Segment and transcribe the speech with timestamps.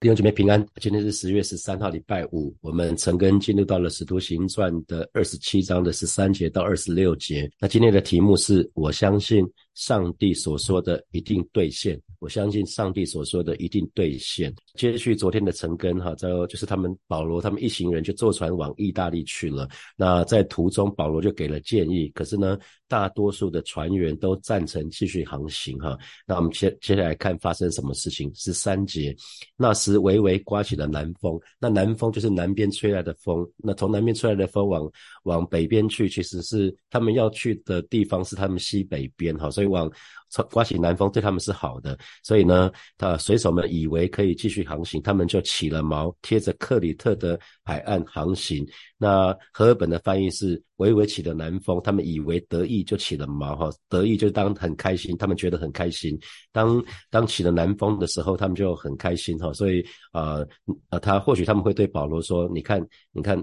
[0.00, 2.56] 弟兄姐妹平安，今天是十月十三号，礼拜五。
[2.62, 7.50] 我们陈根进入到了《使徒行传》的二十七章的十三节到二十六节。
[7.60, 9.46] 那今天的题目是我相信
[9.80, 14.54] 上帝所说的一定兑现，我相信上帝所说的一定兑现。
[14.74, 19.66] 接续昨天的陈根哈，在就是他们保罗他们一行人就坐船往意大利去了。
[19.96, 25.96] 那在途中，保罗就给了建议，可是呢，大多数的船员都赞成继续航行哈。
[26.26, 29.16] 那我们接接下来看发生什么事情，十三节
[29.56, 30.00] 那时。
[30.00, 34.90] 微微刮起了南风，那南风就是南边吹来的风，那从南边吹来的风往
[35.24, 39.90] 往北边去，其实是他们要去的地方是他们西北边哈，所以往。
[40.48, 48.64] 刮起南风对他们是好的，所以呢，他水手们以为可以继续航行，他们就起了锚，贴着克里特的海岸航行。
[48.96, 56.16] 那荷尔本的翻译是微微起的南风，他们以为得意就起了锚哈，得意就当很开心，他们觉得很开心。
[56.52, 60.46] 当当起了南风的时候，他们就很开心哈，所以呃
[60.90, 63.36] 呃，他或许他们会对保罗说：“你看，你看。”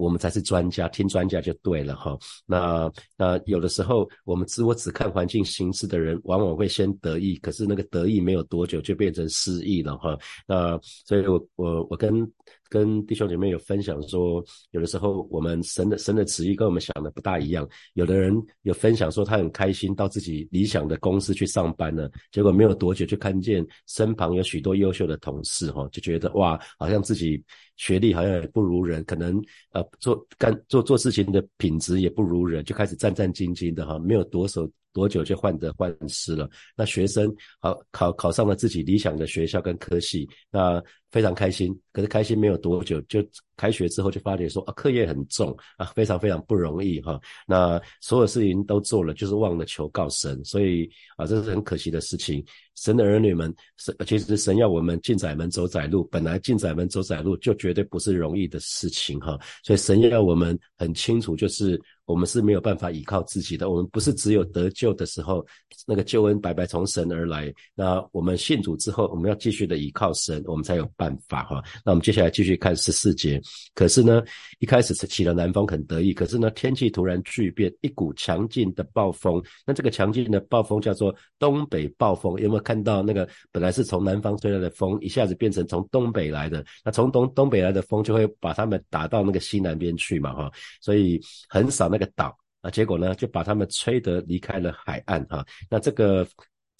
[0.00, 2.16] 我们才是专家，听专家就对了哈。
[2.46, 10.18] 那那有的时候，我们只我只看环境形势的人，往往会先得意，可是那个得意没有多久就变成失意了哈。
[10.46, 12.26] 那所以我我我跟。
[12.70, 17.68] 跟弟兄姐妹有分享说，有的时候我们神的神的旨意跟我们想的不大一样。
[17.94, 18.32] 有的人
[18.62, 27.42] 有分享说他很开心到自己理想的公司去上班了，结果没有多久就看见身旁有许多优秀的同事哈，就觉得哇，好像自己
[27.76, 34.70] 学历好像也不如人，可能呃做干做做事情的品质也不如人，就开始战战兢兢的哈，没有夺手。
[34.92, 36.48] 多久就患得患失了？
[36.76, 41.76] 那学生好考考上了自己理想的学校跟科系，那非常开心。
[41.92, 43.24] 可是开心没有多久，就
[43.56, 47.20] 开学之后就发觉说啊，课业很重啊，非常非常不容易哈。
[47.46, 52.44] 那所有事情都做了，就是忘了求告神，所以啊，这是很可惜的事情。
[52.76, 59.38] 神的儿女们，神其实神要我们进窄门走窄路，本来进窄门走窄路就绝对不是容易的事情哈。
[59.62, 65.44] 所以神要我们很清楚，就是我们是没有办法依靠自己的，我们不是只有得救的时候，
[65.86, 67.52] 那个救恩白白从神而来。
[67.74, 71.60] 那我们信主之后，我们要继续的依靠神，我们才有办法哈。
[71.84, 73.40] 那我们接下来继续看十四节。
[73.74, 74.22] 可是呢，
[74.60, 79.42] 一开始是起了南风很得意，可是呢，天气突然巨变，一股强劲的暴风。
[79.66, 82.60] 那这个强劲的暴风叫做东北暴风，有没有？
[82.60, 96.26] 看到那个本来是从南方吹来的风，一下子变成从东北来的，那从东东北来的风就会把他们打到那个西南边去嘛，哈，所以很扫那个岛啊，结果呢就把他们吹得离开了海岸，啊，那这个。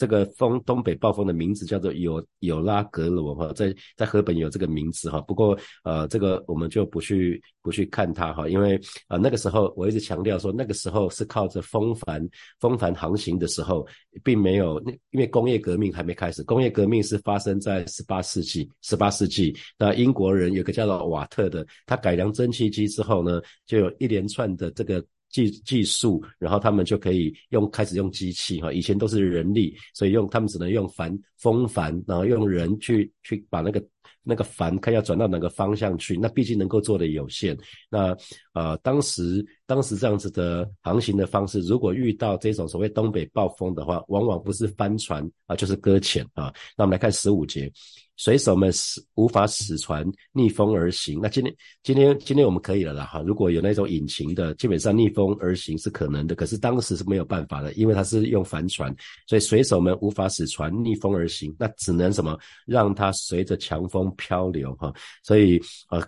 [0.01, 5.21] 这个风东北暴风的名字叫做有有拉格罗哈，在在河本有这个名字哈。
[5.21, 12.27] 不过呃，这个我们就不去不去看它哈，因为啊那个时候我一直强调说，那个时候是靠着风帆
[12.61, 13.87] 风帆航行的时候，
[14.25, 19.55] 并没有那因为工业革命还没开始，工业革命是发生在十八世纪十八世纪。
[19.79, 25.05] 那英国人有个叫做瓦特的，他改良蒸汽机之后呢，就有一连串的这个。
[25.31, 33.83] 技技术，然后他们就可以用开始用机器哈，以前都是人力，所以用他们只能用帆风帆，然后用人去去把那个
[34.23, 37.57] 那个帆看要转到哪个方向去，那毕竟能够做的有限。
[37.89, 38.15] 那
[38.53, 46.53] 呃，当时当时这样子的航行的方式，如果遇到这种所谓东北暴风的话，往往不是翻船啊，就是搁浅啊。
[46.77, 47.73] 那我们来看十五节。
[48.17, 51.19] 水手们使无法使船逆风而行。
[51.23, 53.23] 那今天今天今天我们可以了啦哈。
[53.23, 56.35] 如果有那种引擎的，基本上逆风而行是可能的。
[56.35, 58.95] 可是当时是没有办法的，因为它是用帆船，
[59.27, 61.57] 所以水手们无法使船逆风而行。
[61.59, 64.93] 那只能什么让它随着强风漂流哈。
[65.23, 65.59] 所以
[65.89, 66.07] 呃，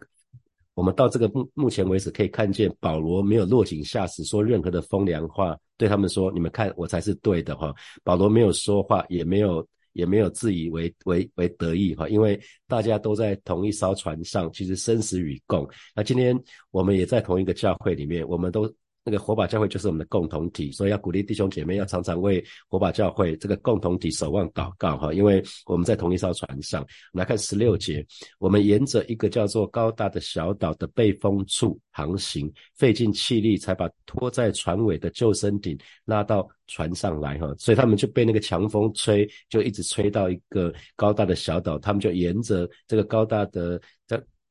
[0.74, 7.74] 我们到这个目目前为止可以看见保罗没有落井下石，说任何的风凉话，对他们说你们看我才是对的哈。
[8.02, 9.66] 保罗没有说话，也没有。
[9.94, 15.68] 也没有自以为为为得意哈，因为大家都在同一艘船上，其实生死与共。
[15.94, 16.34] 那今天
[16.70, 18.66] 我们也在同一个教会里面，我们都。
[19.04, 26.86] 那个火把教会就是我们的共同体，所以要鼓励弟兄姐妹要常常为火把教会这个共同体守望祷告哈，因为我们在同一艘船上。
[27.12, 28.04] 来看十六节，
[28.38, 43.80] 我们沿着一个叫做高大的小岛的背风处航行，费尽气力才把拖在船尾的救生艇拉到船上来哈，所以他们就被那个强风吹，就一直吹到一个高大的小岛，他们就沿着这个高大的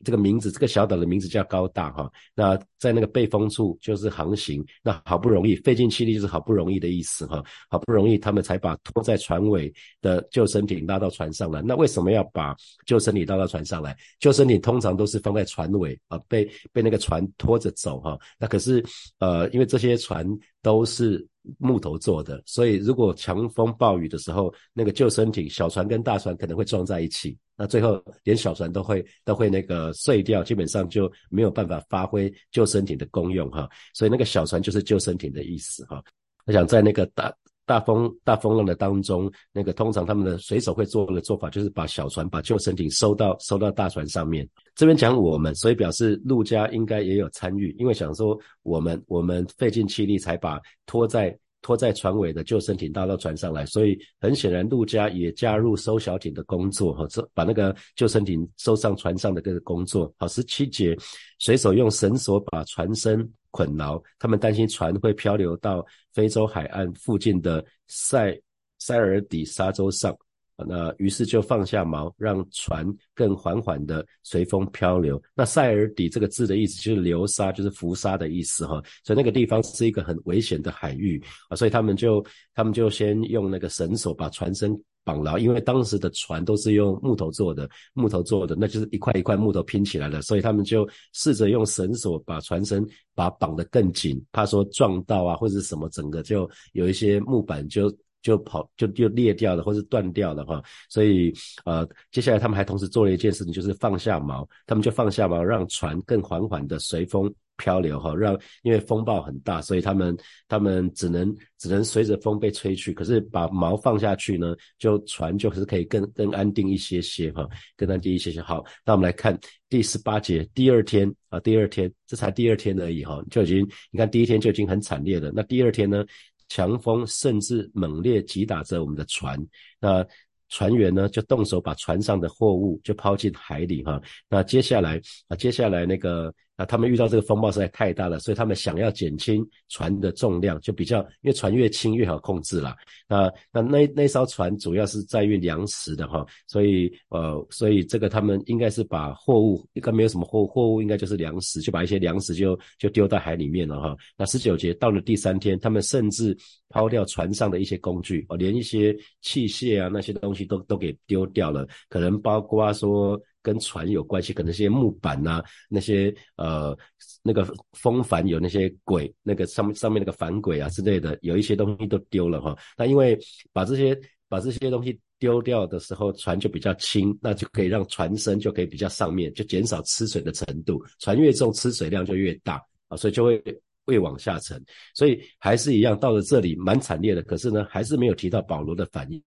[0.03, 0.11] 这。
[0.11, 2.11] 个名字，这个小岛的名字叫高大哈。
[2.35, 7.41] 那在那个背风处就是航行，那好不容易费尽气力，就是好不容易的意思哈。
[7.69, 11.61] 好不容易他们才把拖在船尾的救生艇拉到船上来。
[11.61, 12.53] 那为什么要把
[12.85, 13.95] 救生艇拉到船上来？
[14.19, 18.19] 救生艇通常都是放在船尾啊，被被那个船拖着走哈。
[18.37, 18.83] 那可是
[19.19, 20.27] 呃，因为这些船
[20.61, 21.25] 都是
[21.57, 33.67] 木头做的，所以如果强风暴雨的时候，那个救生艇小船跟大船可能会撞在一起，那最后连小船都会都会那个碎掉，基本上就没有办法发挥救生艇的功用哈。
[33.93, 36.03] 所以那个小船就是救生艇的意思哈。
[36.45, 37.33] 我想在那个大
[37.71, 44.45] 大风大风浪的当中，那个通常他们的水手会做的做法就是把小船把救生艇收到收到大船上面。
[44.75, 60.13] 这边讲我们，所以表示陆家应该也有参与，因为想说我们我们费尽气力才把拖在拖在船尾的救生艇搭到船上来，所以很显然陆家也加入收小艇的工作哈，这把那个救生艇收上船上的这个工作。
[60.17, 60.93] 好，十七节，
[61.39, 63.31] 水手用绳索把船身。
[63.51, 68.35] 捆牢，他们担心船会漂流到非洲海岸附近的塞
[68.79, 70.17] 塞尔底沙洲上，
[70.57, 75.21] 那于是就放下锚，让船更缓缓的随风漂流。
[75.35, 82.25] 那塞尔底这个字的意思就是流沙，就是浮沙的意思哈，所以那个地方是一个很危险的海域啊，所以他们就
[82.55, 84.75] 他们就先用那个绳索把船身。
[85.03, 100.63] 绑牢，因为当时的船都是用木头做的，木头做的，那就是一块一块木头拼起来的，所以他们就试着用绳索把船身把绑得更紧，怕说撞到啊或者什么，整个就有一些木板就就跑就就裂掉了或是断掉了哈。
[100.89, 101.33] 所以
[101.65, 107.33] 呃，接下来他们还同时做了一件事情，就是放下锚，他们就放下锚，让船更缓缓的随风。
[107.57, 112.91] 漂流哈，让因为风暴很大，所以他们他们只能只能随着风被吹去。
[112.91, 117.47] 可是把锚放下去呢，就船就是可以更更安定一些些哈，
[117.77, 118.41] 更安定一些些。
[118.41, 119.39] 好，那我们来看
[119.69, 123.59] 第十八节，第二天啊，第二天这才第二天而已哈，就已经
[123.91, 125.31] 你看第一天就已经很惨烈了。
[125.31, 126.03] 那第二天呢，
[126.51, 129.39] 强风甚至猛烈击打着我们的船，
[129.79, 130.05] 那
[130.49, 134.01] 船员呢就动手把船上的货物就抛进海里哈。
[134.27, 136.33] 那接下来啊，接下来那个。
[136.61, 142.75] 啊，他们遇到这个风暴实在太大了，所以他们想要减轻船的重量，就比较因为船越轻越好控制了。
[143.07, 153.97] 那那那那艘船主要是载运粮食的哈，所以呃，所以这个他们应该是把货物应该没有什么货货物，应该就是粮食，就把一些粮食就就丢到海里面了哈。
[154.15, 156.37] 那十九节到了第三天，他们甚至
[156.69, 163.19] 抛掉船上的一些工具哦，连一些器械啊那些东西都都给丢掉了，可能包括说。
[163.41, 166.77] 跟船有关系，可能些木板呐，那些呃
[167.23, 172.57] 那个风帆有那些轨，那个上面上面那个帆轨啊之类的，有一些东西都丢了哈。
[172.77, 173.17] 那因为
[173.51, 180.81] 把这些把这些东西丢掉的时候，船就比较轻，那就可以让船身就可以比较上面，就减少吃水的程度。
[180.99, 183.43] 船越重，吃水量就越大啊，所以就会
[183.85, 184.63] 会往下沉。
[184.95, 189.21] 所以还是一样，到了这里蛮惨烈的，可是呢，还是没有提到保罗的反应。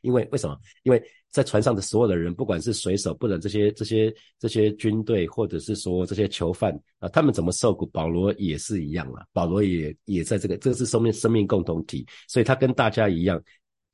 [0.00, 0.58] 因为为什么？
[0.84, 1.02] 因为
[1.36, 9.22] 在船上的所有的人，不管是水手，不管这些这些这些军队，或者是说这些囚犯啊，他们怎么受苦，保罗也是一样啊。
[9.34, 13.38] 保罗也也在这个，这是生命生命共同体，所以他跟大家一样。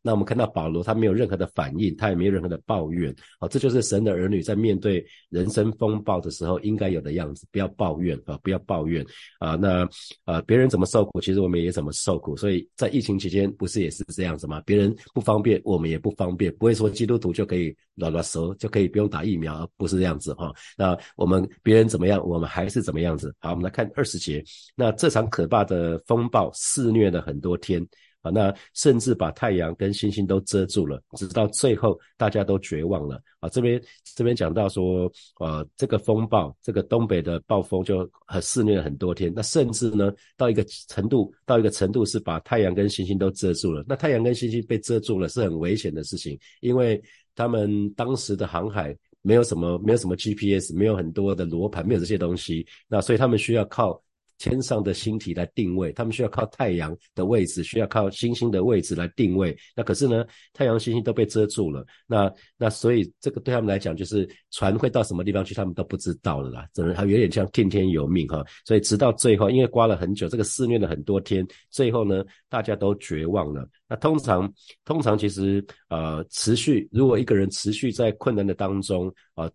[0.02, 9.06] 那我们看到保罗，他没有任何的反应，他也没有任何的抱怨，好，这就是神的儿女在面对人生风暴的时候应该有的样子，不要抱怨啊，不要抱怨
[9.38, 9.54] 啊。
[9.54, 9.88] 那
[10.24, 12.36] 啊，别人怎么受苦，其实我们也怎么受苦。
[12.36, 14.60] 所以在疫情期间，不是也是这样子吗？
[14.66, 20.52] 别人不方便，我们也不方便，不会说基督徒就可以软软舌就可以不用打疫苗，不是这样子哈。
[20.76, 23.32] 那我们别人怎么样，我们还是怎么样子。
[23.38, 24.42] 好，我们来看二十节，
[24.74, 27.86] 那这场可怕的风暴肆虐了很多天。
[28.22, 33.20] 啊，那甚至把太阳跟星星都遮住了，直到最后大家都绝望了。
[33.40, 33.82] 啊，这边
[34.14, 35.10] 这边讲到说，
[35.40, 39.32] 呃，这个风暴，这个东北的暴风就很肆虐了很多天。
[39.34, 43.84] 那甚至呢，到一个程度，到一个程度是把太阳跟星星都遮住了。
[43.88, 47.02] 那太阳跟星星被遮住了是很危险的事情，因为
[47.34, 52.64] 他们当时的航海没有什么，没有什么 GPS，没有很多的罗盘，没有这些东西。
[52.86, 54.00] 那所以他们需要靠。
[54.42, 59.56] 天上的星体来定位，他们需要靠太阳的位置，需要靠星星的位置来定位。
[59.76, 61.86] 那可是呢，太阳、星星都被遮住了。
[62.08, 66.66] 那那所以这个对他们来讲，就是船会到什么地方去，他们都不知道了啦。
[66.74, 68.44] 只能还有点像听天由命哈。
[68.66, 73.64] 所以直到最后，因为刮了很久，这个肆虐了很多天，最后呢，大家都绝望了。
[73.88, 74.52] 那通常
[74.84, 79.48] 通常其实呃，持续如果一个人持续在困难的当中啊。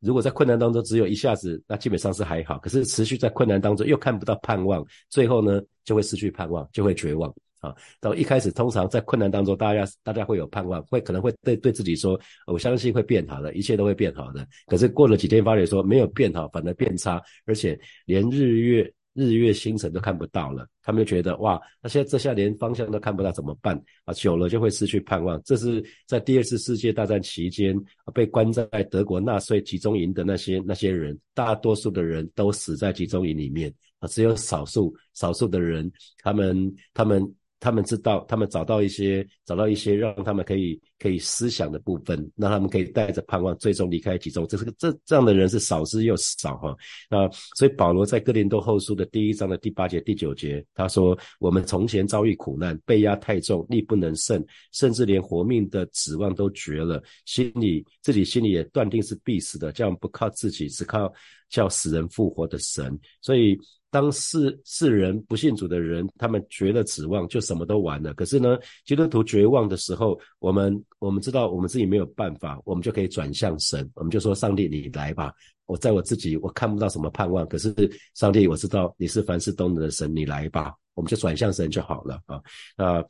[0.00, 2.58] 如果在困难当中只有一下子，那基本上是还好。
[2.58, 7.74] 可是持续在困难当中又看不到盼望，最后呢就会失去盼望，就会绝望啊。
[8.00, 14.46] 到一开始通常在困难当中，大家大家会有盼望，会可能会对对自己说，我相信会变好的，一切都会变好的。
[14.66, 18.92] 可是过了几天发觉说没有变好，反而变差，而且连日月。
[19.12, 24.14] 日月星辰都看不到了，他们就觉得哇，那现在这下连方向都看不到，怎么办啊？
[24.14, 25.40] 久了就会失去盼望。
[25.44, 27.76] 这是在第二次世界大战期间
[28.14, 35.90] 被关在德国纳粹集中营的那些那些人，大多数的人都死在集中营里面啊，只有少数少数的人，
[36.22, 37.20] 他们他们
[37.60, 44.46] 他们知道，他们找到一些找到一些让他们可以可以思想的部分，让他们可以带着盼望最终离开集中。
[44.48, 46.74] 这是个这这样的人是少之又少哈。
[47.10, 61.12] 那所以保罗在哥林多后书的第一章的第八节第九节，他说：我们从前遭遇苦难，被压太重，力不能胜，甚至连活命的指望都绝了，心里自己心里也断定是必死的，这样不靠自己，只靠
[61.50, 62.98] 叫死人复活的神。
[63.20, 63.58] 所以。
[63.90, 68.14] 当世世人不信主的人，他们绝了指望，就什么都完了。
[68.14, 75.34] 可是呢，基督徒绝望的时候，我们我们知道我们自己没有办法，我们就可以转向神，我们就说：上帝，你来吧！
[75.66, 77.74] 我在我自己我看不到什么盼望，可是
[78.14, 80.72] 上帝，我知道你是凡事都能的神，你来吧！
[80.94, 82.40] 我们就转向神就好了啊
[82.76, 83.04] 啊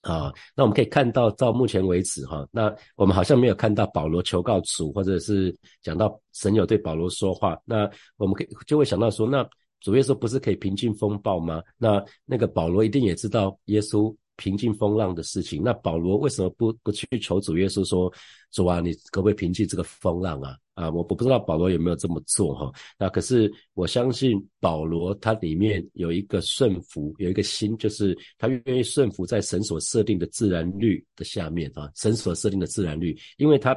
[0.00, 0.32] 啊！
[0.56, 9.48] 那我们可以看到，到目前为止哈，那我们好像没有看到保罗求告主，或者是讲到神有对保罗说话，那我们可以就会想到说，那。
[9.80, 11.62] 主耶稣不是可以平静风暴吗？
[11.76, 15.62] 那那个保罗一定也知道耶稣平静风浪的事情。
[15.62, 18.12] 那保罗为什么不不去求主耶稣说
[18.52, 22.72] ：“主啊，你可不可以平静这个风浪啊？”啊，我我不知道保罗有没有这么做哈。
[22.98, 31.90] 那可是我相信保罗他里面有一个顺服，有一个心，就是他愿意顺服在神所设定的自然律的下面啊。
[31.94, 33.76] 神所设定的自然律，因为他。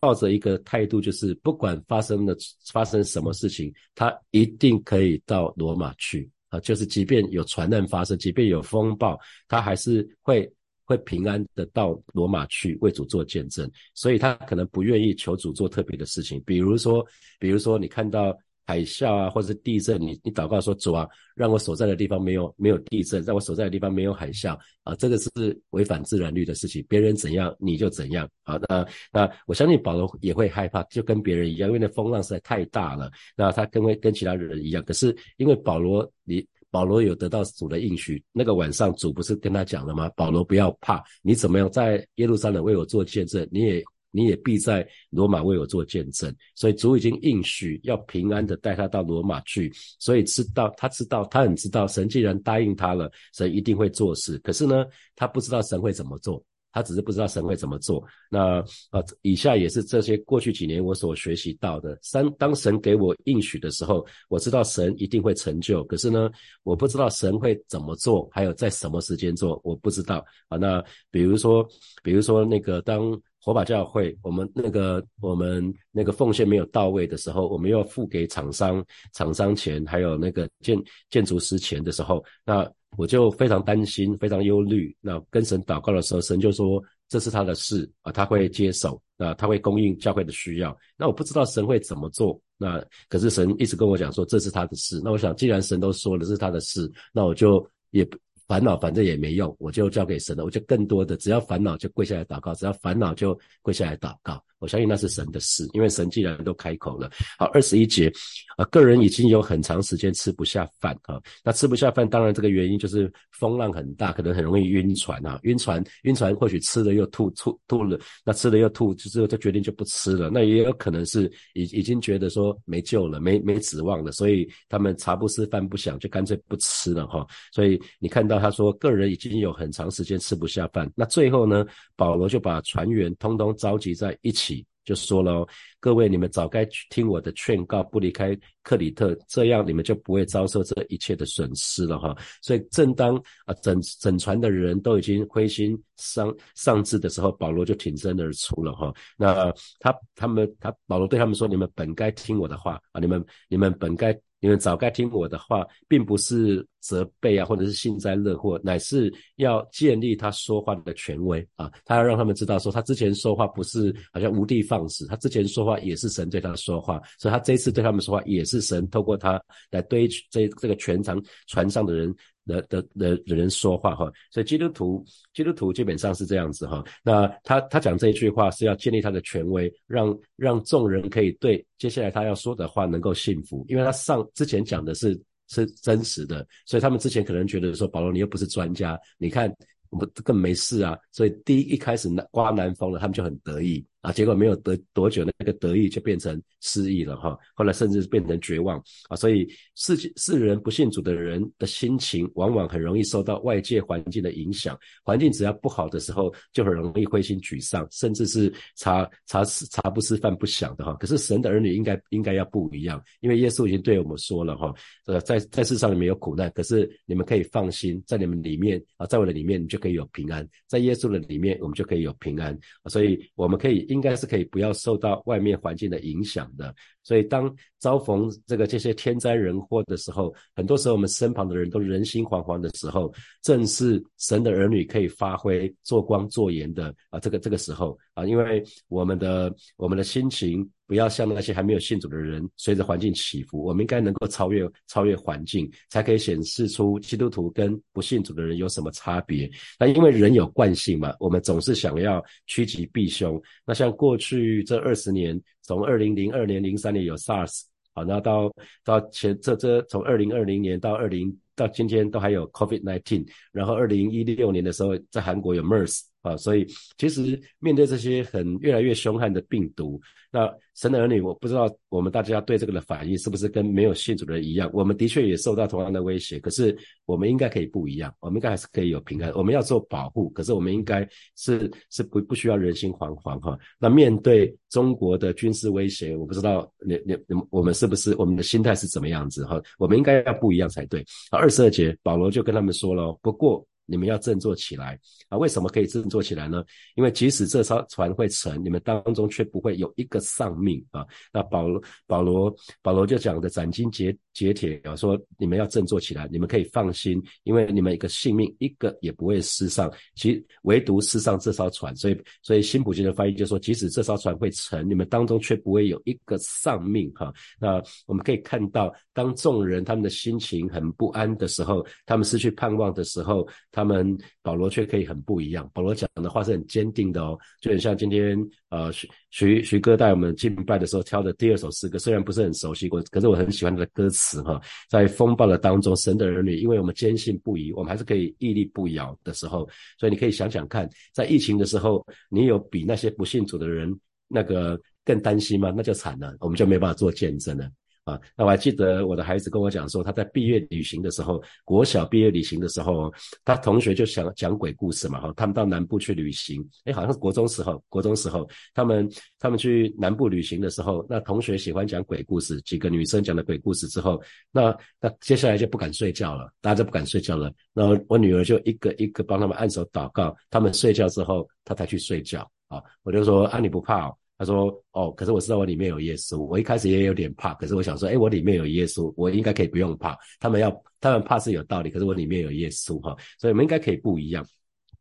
[0.00, 2.36] 抱着一个态度，就是不管发生了
[2.70, 6.60] 发生什么事情，他一定可以到罗马去啊！
[6.60, 10.48] 就是即便有船难发生，即便有风暴，他还是会
[10.88, 13.70] 会平安的到罗马去为主做见证。
[13.94, 17.06] 所以他可能不愿意求主做特别的事情，比如说，
[17.38, 18.36] 比如说你看到。
[18.70, 25.30] 海啸啊，或者是地震，你你祷告说主啊，让我所在的地方没有没有地震，让我所在的地方没有海啸啊，这个是
[25.70, 28.60] 违反自然律的事情，别人怎样你就怎样啊。
[28.68, 33.10] 那那我相信保罗也会害怕，就跟别人一样，因为那风浪实在太大了。
[33.34, 36.46] 那他跟跟其他人一样，可是因为保罗你
[36.78, 40.08] 保罗有得到主的应许，那个晚上主不是跟他讲了吗？
[40.14, 43.82] 保罗不要怕，你怎么样在耶路撒冷为我做见证，你也。
[44.10, 54.38] 你也必在罗马为我做见证，所以主已经应许要平安的带他到罗马去，所以知道他知道他很知道神既然答应他了，神一定会做事。
[54.38, 56.42] 可是呢，他不知道神会怎么做，
[56.78, 58.00] 他只是不知道神会怎么做。
[58.30, 61.98] 那啊，以下也是这些过去几年我所学习到的。
[62.02, 65.82] 三，当神给我应许的时候，我知道神一定会成就。
[65.84, 66.30] 可是呢，
[66.62, 70.56] 我不知道神会怎么做，还有在什么时间做，我不知道啊。
[70.56, 70.80] 那
[71.10, 71.68] 比如说，
[72.02, 73.20] 比如说那个当。
[73.40, 80.76] 火把教会，我们那个我们那个奉献没有到位的时候，我们要付给厂商厂商钱，还有那个建
[81.08, 84.96] 建筑师钱的时候，那我就非常担心，非常忧虑。
[85.00, 90.76] 那跟神祷告的时候，神就说这是他的事啊，他会接手啊，他会供应教会的需要。
[90.96, 95.00] 那我不知道神会怎么做，那可是神一直跟我讲说这是他的事。
[95.04, 98.16] 那我想，既然神都说了是他的事，那我就也不。
[98.48, 100.42] 烦恼反正也没用，我就交给神了。
[100.42, 104.42] 我就更多的，只要烦恼就跪下来祷告，只要烦恼就跪下来祷告。
[104.58, 107.10] 我相信那是神的事，因为神既然都开口了。
[107.38, 108.12] 好，二十一节，
[108.56, 111.20] 啊，个人已经有很长时间吃不下饭啊。
[111.44, 115.38] 那吃不下饭，当然这个原因就是风浪很大，可能很容易晕船啊。
[115.44, 120.28] 晕船，晕船，或许吃了又吐，吐吐了，那吃了又吐，就之后就决定就不吃了。
[120.28, 127.24] 那也有可能是已已经觉得说没救了，没没指望了，所以他们茶不思饭不想，就干脆不吃了哈。
[127.52, 130.90] 所以你看到他说，个人已经有很长时间吃不下饭。
[130.96, 134.47] 那最后呢，保罗就把船员通通召集在一起。
[134.88, 135.46] 就说了，
[135.78, 142.16] 各位，你们早该听我的劝告，不离开克里特，这样你们就不会遭受这一切的损失了哈。
[142.40, 148.90] 所以，正当啊整整船的人都已经灰心丧丧志的时候，保罗就挺身而出了哈。
[149.18, 161.70] 那他他们他保罗对他们说：“你们本该听我的话啊，你们你们本该。”你们早该听我的话，并不是责备啊，或者是幸灾乐祸，乃是要建立他说话的权威啊。
[161.84, 172.14] 他要让他们知道，说他之前说话不是好像无的放矢，他之前说话也是神对他说话，所以他这一次对他们说话也是神透过他来对这这个全场船上的人。
[172.48, 175.04] 的的的的人说话哈，所以基督徒
[175.34, 176.82] 基督徒基本上是这样子哈。
[177.04, 185.14] 那他他讲这一句话是要建立他的权威，让让众人可以对接下来他要说的话能够信服，因为他上之前讲的是
[185.48, 189.52] 是真实的，所以他们之前可能觉得说保罗你又不是专家，你看
[189.90, 193.84] 我们更没事啊，所以第一一开始刮南风了，他们就很得意。
[194.00, 197.36] 啊，结果没有得多久，那个得意就变成失意了哈。
[197.52, 198.78] 后来甚至变成绝望
[199.08, 199.16] 啊。
[199.16, 204.78] 所以世世人不信主的人的心情，往往很容易受到外界环境的影响。
[205.02, 210.94] 环境只要不好的时候，就很容易灰心沮丧，甚至是茶茶茶不思饭不想的哈。
[210.94, 214.72] 可是神的儿女应该应该要不一样，因为耶稣已经对我们说了哈，
[215.06, 222.56] 呃，在在世上你们有苦难，可是你们可以放心，在你们里面啊，在我的里面，你就可以有平安；在耶稣的里面，我们就可以有平安。
[222.86, 223.87] 所以我们可以。
[223.88, 240.68] 应该是可以不要受到外面环境的影响的，所以当遭逢这个这些天灾人祸的时候，很多时候我们身旁的人都人心惶惶的时候，正是神的儿女可以发挥做光做盐的啊，这个这个时候啊，因为我们的我们的心情。
[240.88, 243.62] 不要像那些还没有信主的人，随着环境起伏。
[243.62, 249.48] 我们应该能够超越超越环境，才可以显示出基督徒跟不信主的人有什么差别。
[249.78, 253.38] 那因为人有惯性嘛，我们总是想要趋吉避凶。
[253.66, 258.50] 那像过去这二十年，从二零零二年、零三年有 SARS，好，那到
[258.82, 266.00] 到前这这从二零二零年到二零到今天都还有 COVID nineteen，然后二零一六年的时候在韩国有 MERS。
[266.28, 266.66] 啊，所以
[266.96, 274.70] 其实面对这些很越来越凶悍的病毒，那神的儿女，我不知道我们大家对这个的反应是不是跟没有信主的人一样？
[274.72, 279.32] 我们的确也受到同样的威胁，可是我们应该可以不一样，我们应该还是可以有平安。
[279.34, 283.58] 我们要做保护，可是我们应该是是不不需要人心惶惶哈。
[283.78, 289.60] 那面对中国的军事威胁，我不知道你你你我们是不是我们的心态是怎么样子哈？
[289.78, 291.04] 我们应该要不一样才对。
[291.30, 293.66] 二十二节，保罗就跟他们说了，不过。
[293.88, 294.98] 你们要振作起来
[295.30, 295.38] 啊！
[295.38, 296.62] 为什么可以振作起来呢？
[296.94, 301.06] 因为即使这艘船会沉，你们当中却不会有一个丧命啊！
[301.32, 311.94] 那保罗保罗保罗就讲的斩荆截截铁啊，说你们要振作起来，你们可以放心，因为你们一个性命一个也不会失上，其唯独失上这艘船。
[311.96, 317.32] 所以所以新普京的翻译就说，即使这艘船会沉，你们当中却不会有一个丧命哈。
[317.58, 323.48] 那我们可以看到，当众人他们的心情很不安的时候，他们失去盼望的时候。
[323.70, 328.36] 他们保罗却可以很不一样，保罗讲的话是很坚定的哦，就很像今天
[328.70, 339.68] 呃徐徐徐哥带我们敬拜的时候挑的第二首诗歌，虽然不是很熟悉过，可是我很喜欢他的歌词哈，在风暴的当中，神的儿女，因为我们坚信不疑，我们还是可以屹立不摇的时候，
[339.98, 343.92] 所以你可以想想看，在疫情的时候，你有比那些不信主的人
[344.28, 345.72] 那个更担心吗？
[345.74, 347.68] 那就惨了，我们就没办法做见证了。
[348.08, 353.12] 啊，那我还记得我的孩子跟我讲说，他在毕业旅行的时候，国小毕业旅行的时候，
[353.44, 359.06] 他同学就想讲鬼故事嘛，哈，他们到南部去旅行，哎，好像是国中时候，国中时候，他们
[359.38, 364.18] 他们去南部旅行的时候，那同学喜欢讲鬼故事，几个女生讲的鬼故事之后，
[364.50, 374.08] 那那接下来就不敢睡觉了，大家就不敢睡觉了，然后我女儿就一个一个帮他们按手祷告，他们睡觉之后，他才去睡觉，啊，我就说啊，你不怕？
[374.08, 374.16] 哦？
[374.38, 376.38] 他说：“哦，可是我知道我里面有耶稣。
[376.38, 380.16] 我一开始也有点怕，可是我想说，哎，我里面有耶稣，我应该可以不用怕。
[380.38, 384.46] 他们要，他们怕是有道理，可是我里面有耶稣哈，所以我们应该可以不一样。”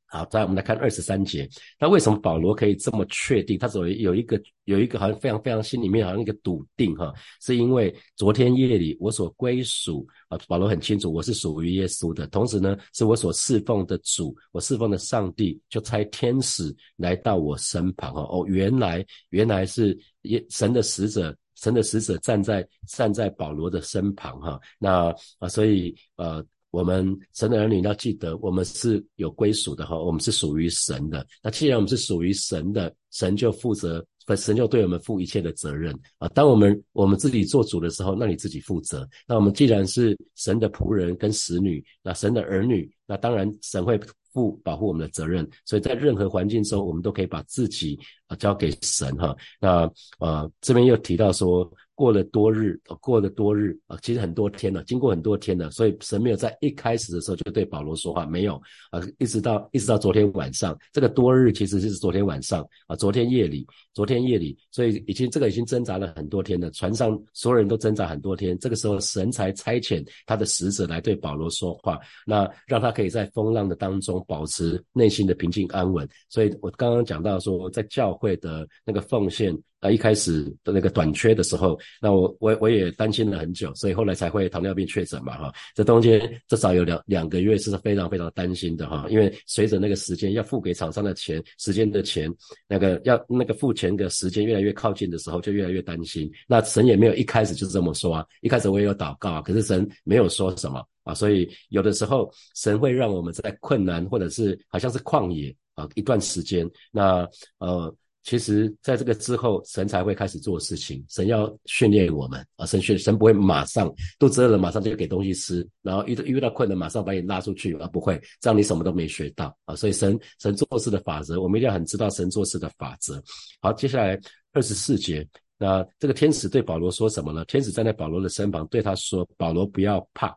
[0.10, 1.48] 好，再我们来看二十三节。
[1.78, 3.58] 那为什么保罗可以这么确定？
[3.60, 18.22] 他有有一个有一个好像非常非常心里面好像一个笃定哈，是因为昨天夜里我所归属啊，保罗很清楚我是属于耶稣的，同时呢是我所侍奉的主，我侍奉的上帝就差天使来到我身旁哈。
[18.22, 24.58] 哦，原来原来是耶神的使者，神的使者站在站在保罗的身旁哈。
[24.80, 26.42] 那啊，所以呃。
[26.78, 31.26] 我们神的儿女要记得，我们是有归属的哈，我们是属于神的。
[31.42, 36.28] 那既然我们是属于神的，神就负责，神就对我们负一切的责任啊。
[36.36, 39.10] 当我们我们自己做主的时候，那你自己负责。
[39.28, 44.00] 那我们既然是神的仆人跟使女，那神的儿女，那当然神会
[44.32, 45.50] 负保护我们的责任。
[45.66, 49.36] 所以在任何环境中，我们都可以把自己啊交给神哈。
[49.60, 51.68] 那呃这边又提到说。
[51.98, 58.54] 过了多日，过了多日啊，其实很多天了，经过很多天了，所以神没有在一开始的时候就对保罗说话，没有
[58.92, 76.08] 啊，一直到一直到昨天晚上，这个多日其实是昨天晚上啊，昨天夜里，昨天夜里，所以已经这个已经挣扎了很多天了，船上所有人都挣扎很多天，这个时候神才差遣他的使者来对保罗说话，那让他可以在风浪的当中保持内心的平静安稳。
[76.30, 79.58] 所以我刚刚讲到说，在教会的那个奉献。
[79.80, 92.34] 啊，一开始的那个短缺的时候，那我我我也担心了很久，所以后来才会糖尿病确诊嘛，哈，这中间至少有两两个月是非常非常担心的哈，因为随着那个时间要付给厂商的钱，时间的钱，
[92.68, 96.28] 那个要那个付钱的时间越来越靠近的时候，就越来越担心。
[96.48, 107.96] 那神也没有一开始就是这么说啊，一开始我也有祷告啊，可是神没有说什么啊，所以有的时候神会让我们在困难或者是好像是旷野啊一段时间，那呃。
[108.28, 111.02] 其实在这个之后，神才会开始做事情。
[111.08, 119.74] 神要训练我们啊，神训神不会马上肚子饿了马上就给东西吃，然后遇到遇到困难马上把你拉出去啊，不会，这样你什么都没学到啊。
[119.78, 123.24] 所以神神做事的法则，我们一定要很知道神做事的法则。
[123.62, 124.20] 好，接下来
[124.52, 125.26] 二十四节。
[125.58, 127.44] 那这个天使对保罗说什么呢？
[127.46, 130.28] 天使站在保罗的身旁，对他说：“保罗，不要怕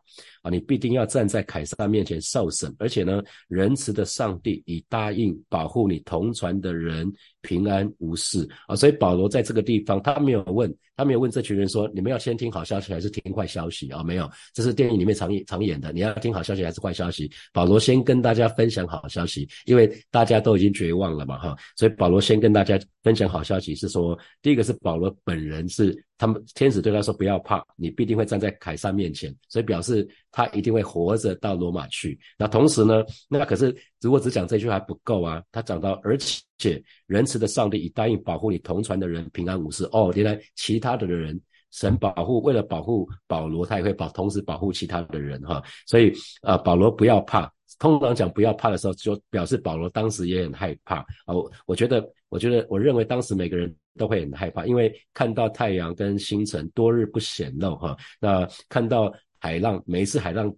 [0.41, 17.29] 啊，你必定要站在凯撒面前受审，而且呢，仁慈的上帝已答应保护你同船的人平安无事啊。”所以保罗在这个地方，他没有问，他没有问这群人说：“你们要先听好消息还是听坏消息啊？”没有，这是电影里面常演常演的，你要听好消息还是坏消息？
[17.53, 25.11] 保罗先跟大家分享好消息，因为大家都已经绝望了嘛，哈，所以保罗先跟大家分享好消息，是说第一个是保罗。
[25.23, 32.19] 本人是他们天使对他说：“不要怕，你必定会站在凯撒面前。”所以表示他一定会活着到罗马去。
[32.37, 35.41] 那同时呢，那可是如果只讲这句还不够啊。
[35.51, 36.15] 他讲到，而
[36.59, 39.83] 且仁慈的上帝已答应保护你同船的人平安无事。
[39.91, 45.59] 哦，原来其他的人神保护，为了保护保罗，他也会保同时保护其他的人哈。
[45.87, 47.51] 所以啊，保罗不要怕。
[47.79, 51.33] 通常讲不要怕的时候，就表示保罗当时也很害怕啊。
[51.33, 60.53] 我我觉得，我觉得，我认为当时每个人都会很害怕，因为看到太阳跟星辰多日不显露哈，那看到海浪，每一次海浪。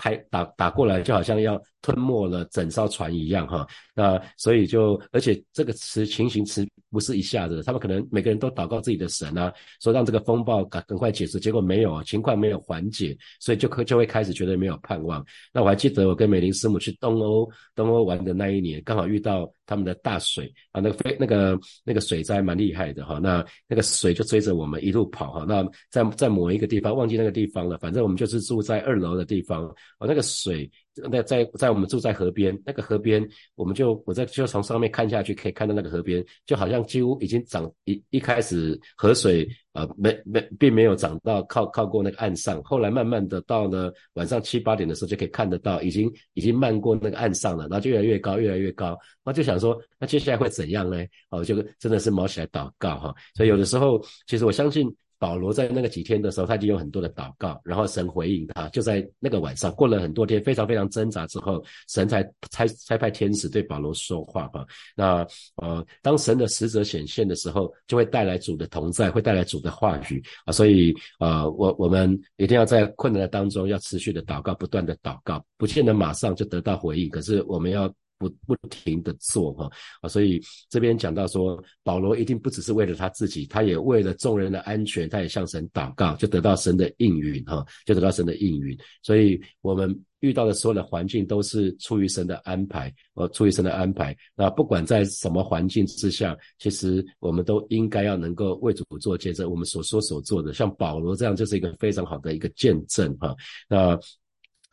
[0.00, 3.66] 拍打打过来，就好像要吞没了整艘船一样，哈。
[3.94, 15.24] 那所以就，而且这个词情形词不是一下子，他们可能每个人都祷告自己的神啊，说让这个风暴赶赶快解除，结果没有，情况没有缓解，所以就可就会开始觉得没有盼望。
[15.52, 23.18] 那我还记得我跟美玲师母去东欧东欧玩的那一年，刚好遇到他们的大水啊，那个飞那个那个水灾蛮厉害的哈。
[23.18, 25.44] 那那个水就追着我们一路跑哈。
[25.46, 29.64] 那在在某一个地方忘记那个地方了，反正我们就是住在二楼的地方。
[29.98, 30.70] 哦，那个水，
[31.10, 50.96] 那在在我们住在河边，那个河边，我们就我在就从上面看下去，可以看到那个河边，就好像几乎已经涨一一开始河水呃没没并没有涨到靠靠过那个岸上，后来慢慢的到了晚上七八点的时候就可以看得到，已经已经漫过那个岸上了，然后就越来越高，越来越高，那就想说，那接下来会怎样呢？
[51.30, 54.94] 哦，就真的是毛起来祷告哈，所以有的时候其实我相信。
[55.18, 58.68] 保罗在那个几天的时候，他已经有很多的祷告，然后神回应他。
[58.68, 64.64] 就在那个晚上，过了很多天，非常非常挣扎之后，神才才才派天使对保罗说话哈。
[64.94, 65.26] 那
[65.56, 70.52] 呃，当神的使者显现的时候，就会带来主的同在，会带来主的话语啊。
[70.52, 77.92] 所以呃，我我们一定要在困难的当中要持续的祷告，不断的祷告，不见得马上就得到回应，可是我们要。
[78.18, 88.76] 不不停的做哈啊，所以这边讲到说，保罗一定不只是为了他自己，他也为了众人的安全，他也向神祷告，就得到神的应允哈，就得到神的应允。
[89.02, 94.16] 所以我们遇到的所有的环境都是出于神的安排，呃，出于神的安排。
[94.34, 103.34] 那不管在什么环境之下，其实我们都应该要能够为主做见证，我们所说所做的，像保罗这样就是一个非常好的一个见证哈。
[103.68, 103.98] 那。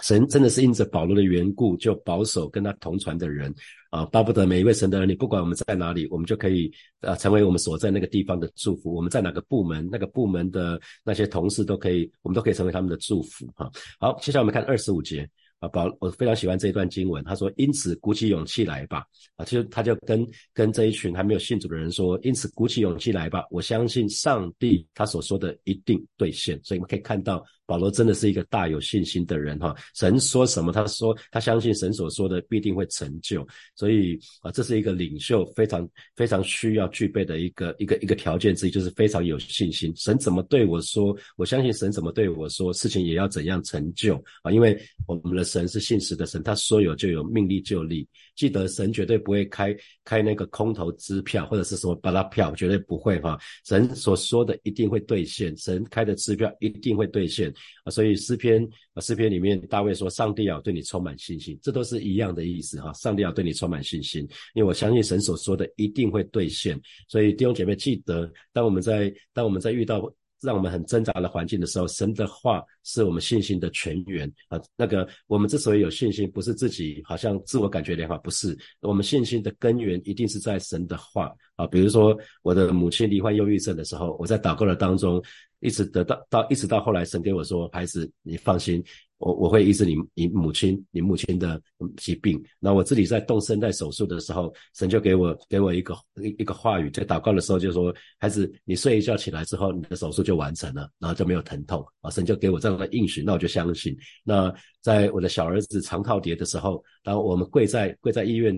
[0.01, 3.53] 神真的是因着保罗的缘故，就保守跟他同船的人
[3.89, 8.93] 啊，巴不得每一位神的儿女，不管我们在哪里，我们就可以啊，成为我们所在那个地方的祝福。
[8.93, 13.71] 我们在哪个部门，那个部门的那些同事都可以，我们都可以成为他们的祝福哈。
[13.99, 15.27] 好，接下来我们看二十五节。
[15.59, 17.23] 啊，保我非常喜欢这一段经文。
[17.23, 19.05] 他说：“因此鼓起勇气来吧。”
[19.37, 29.75] 啊，其实他就跟跟这一群还没有信主的人说：“因此鼓起勇气来吧，我相信上帝他所说的一定兑现。”所以我们可以看到，保罗真的是一个大有信心的人哈。
[29.95, 33.47] 神说什么，他说他相信神所说的必定会成就。
[33.75, 39.91] 所以啊，这是一个领袖非常非常需要具备的一个一个一个条件之一，就是非常有信心。
[39.95, 44.51] 神怎么对我说，我相信神怎么对我说，事情也要怎样成就啊？
[44.51, 45.45] 因为我们的。
[45.45, 48.05] 神是信实的神，他说有就有，命立就立。
[48.35, 53.39] 记得神绝对不会开开那个空头支票，或者是什么巴拉票，绝对不会哈。
[53.65, 57.89] 神所说的一定会兑现，神开的支票一定会兑现啊。
[57.89, 58.61] 所以诗篇
[58.93, 62.91] 啊，诗篇里面大卫说，上帝要对你充满信心，这都是一样的意思哈。
[62.93, 64.21] 上帝要对你充满信心，
[64.53, 66.79] 因为我相信神所说的一定会兑现。
[67.07, 70.13] 所以弟兄姐妹记得，当我们在当我们在遇到。
[70.45, 74.61] 让我们很挣扎的环境的时候，神的话是我们信心的泉源啊。
[74.77, 81.65] 那个我们之所以有信心，不是自己好像自我感觉良好，不是我们信心的根源一定是在神的话啊。
[81.67, 85.21] 比如说我的母亲罹患忧郁症的时候，我在祷告的当中，
[85.59, 88.83] 一直得到到一直到后来，神给我说：“孩子，你放心。”
[89.17, 91.61] 我我会医治你你母亲你母亲的
[91.97, 92.41] 疾病。
[92.59, 95.95] 那我自己在动声带手术的时候，神就给我给我一个
[96.37, 102.09] 一个话语，在祷告的时候就说：孩子，你睡一觉起来之后，你的手术就完成了，然后就没有疼痛啊。
[102.09, 103.95] 神就给我这样的应许，那我就相信。
[104.23, 108.57] 那在我的小儿子肠套叠的时候，当我们跪在跪在医院。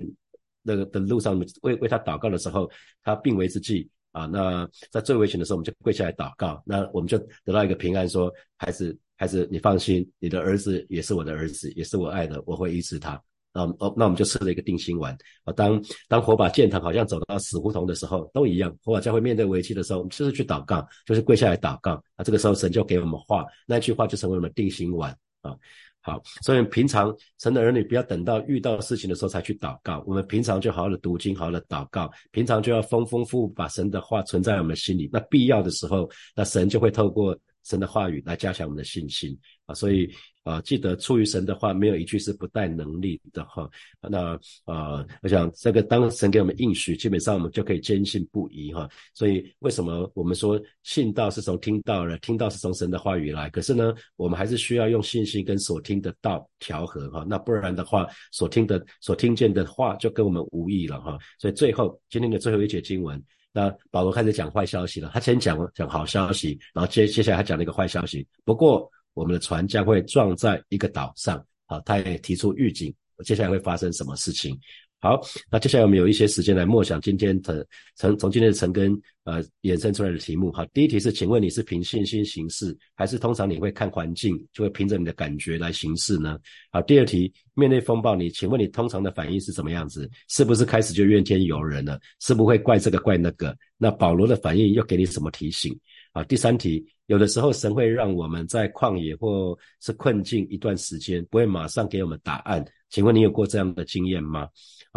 [0.69, 2.69] 那个的路上为为他祷告的时候，
[3.01, 13.21] 他病危之际啊，那在最危险的时候，我们就跪下来祷告，那我们就得到一个平安，说孩子孩子你放心，你的儿子也是我的儿子，也是我爱的，我会医治他。
[13.53, 15.51] 啊哦，那我们就吃了一个定心丸啊。
[15.53, 18.71] 当当火把建堂好像走到死胡同的时候，都一样。
[18.84, 22.23] 火把教会面对危机的时候，我们就是去祷告，就是跪下来祷告啊。
[22.23, 25.56] 这个时候神就给我们话，那句话就成为我们定心丸啊。
[26.01, 35.10] 好，所以平常神的儿女不要等到遇到事情的时候才去祷告，我们平常就好好的读经，好好的祷告，平常就要丰丰富把神的话存在我们心里。
[35.12, 37.36] 那必要的时候，那神就会透过
[37.67, 39.75] 神的话语来加强我们的信心啊。
[39.75, 40.10] 所以
[40.43, 43.69] 啊，记得出于神的话，没有一句是不带能力的哈。
[44.01, 48.89] 那啊，我想这个当神给我们应许，基本上我们就可以坚信不疑哈。
[49.13, 53.49] 所以为什么我们说信道是从听到了，听到是从神的话语来？
[53.49, 57.25] 可是呢，我们还是需要用信心跟所听的道调和哈。
[57.27, 61.17] 那不然的话，所听的、所听见的话就跟我们无异了哈。
[61.39, 63.21] 所以最后今天的最后一节经文，
[63.57, 65.09] 那保罗开始讲坏消息了。
[65.13, 68.27] 他先讲讲好消息，然后接接下来他讲了一个坏消息。
[68.45, 68.87] 不过。
[69.17, 72.93] 我们的船将会撞在一个岛上，好，他也提出预警，
[73.25, 74.55] 接下来会发生什么事情？
[74.99, 77.65] 好，那接下来我们有一些时间来默想今天的
[77.97, 80.51] 成从今天的陈根呃衍生出来的题目。
[80.51, 86.39] 好，第一题是，请问你是凭信心行事，还是通常你会看环境，就会凭着你的感觉来行事呢？
[86.71, 90.10] 好，第二题，面对风暴，你请问你通常的反应是什么样子？
[90.29, 91.99] 是不是开始就怨天尤人了？
[92.19, 93.55] 是不会怪这个怪那个？
[93.77, 95.79] 那保罗的反应又给你什么提醒？
[96.12, 96.83] 好，第三题。
[97.05, 102.65] 有的时候，神会让我们在旷野或是困境一段时间，不会马上给我们答案。
[102.89, 104.47] 请问你有过这样的经验吗？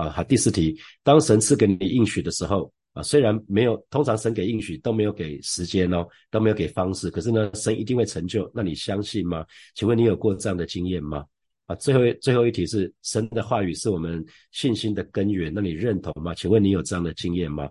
[0.01, 8.51] 啊，好，第四题，当神赐给你应许的时候，啊，虽然没有，通常神给应许都没有给时间哦，都没有给方式，可是呢，神一定会成就。
[8.55, 9.45] 那你相信吗？
[9.75, 11.23] 请问你有过这样的经验吗？
[11.67, 16.35] 啊，最后最后一题是，神的话语是我们信心的根源，那你认同吗？
[16.35, 17.69] 请问你有这样的经验吗？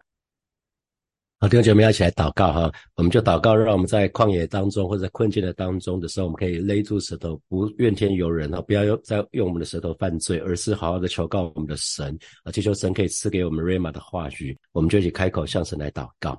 [1.42, 16.38] 好，弟兄姐妹要一起来祷告哈，我们就祷告，让我们在旷野当中或者困境的当中的时候，我们可以勒住舌头，不怨天尤人哈，不要用再用我们的舌头犯罪，而是好好的求告我们的神啊，祈求神可以赐给我们瑞玛的话语，我们就一起开口向神来祷告。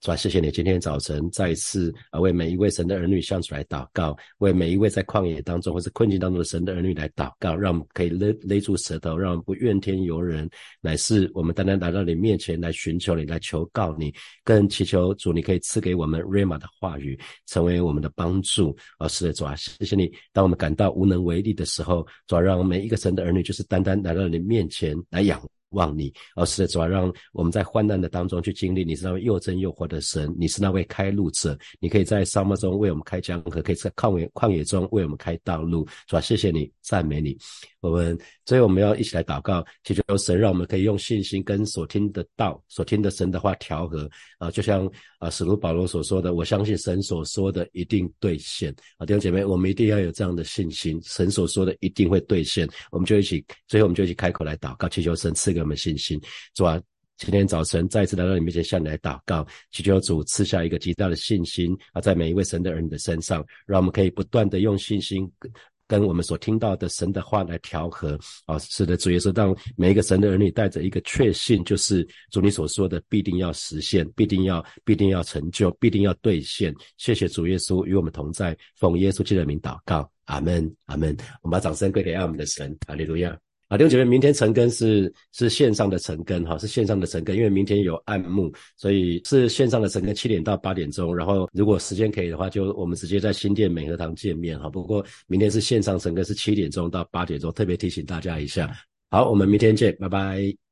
[0.00, 10.48] 主啊，谢谢你今天早晨再一次啊，为每一位神的儿女向主来祷告，为每一位在旷野当中或是困境当中的神的儿女来祷告，让我们可以勒勒住舌头，让我们不怨天尤人，
[10.80, 14.10] 乃是我们单单来到你面前来寻求你，来求告你，
[14.42, 18.74] 更祈求主，你可以赐给我们瑞玛的话语，成为我们的帮助。
[18.96, 25.38] 啊，是的，主啊，谢谢你，当我们感到无能为力的时候，主啊，让每一个神的儿女就是单单来到你面前来仰。
[25.70, 28.84] 望你，而是主要让我们在患难的当中去经历。
[28.84, 31.58] 你是那位又真又活的神，你是那位开路者。
[31.78, 35.84] 你可以在沙漠中为我们开江河，可以在旷野旷野中为我们开道路。
[36.06, 37.36] 主要谢谢你，赞美你。
[37.80, 52.68] 我们所以我们要一起来祷告，祈求神让我们可以用信心跟所听的道、所听的神的话调和啊，就像啊使徒保罗所说的，我相信神所说的一定兑现啊，弟兄姐妹，我们一定要有这样的信心，神所说的一定会兑现。
[52.90, 56.18] 我们就一起，最后我们就一起开口来祷告，祈求神赐给给我们信心。
[56.54, 56.80] 主啊，
[57.18, 65.30] 今天早晨再次来到你面前向你来祷告，祈求主赐下一个极大的信心啊，在每一位神的儿女的身上，让我们可以不断的用信心。
[65.38, 65.52] 跟
[65.86, 76.72] 跟我们所听到的神的话来调和啊，是的，主耶稣让每一个神的儿女带着一个确信，就是主你所说的必定要实现，必定要必定要成就，必定要兑现。
[76.96, 81.14] 谢谢主耶稣与我们同在，奉耶稣基督的名祷告，阿门，阿门。
[81.42, 83.36] 我们把掌声归给爱我们的神，哈利路亚。
[83.70, 91.16] 啊，弟兄姐妹，明天晨更是是线上的晨更哈，是线上的晨更，因为明天有暗幕，所以是线上的晨更，七点到八点钟。
[91.16, 94.68] 然后如果时间可以的话，就我们直接在新店美和堂见面哈。
[94.68, 98.68] 不过明天是线上晨更，是七点钟到八点钟，特别提醒大家一下。
[99.08, 100.69] 好，我们明天见，拜拜。